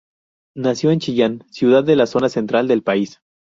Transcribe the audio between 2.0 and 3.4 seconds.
zona central del país.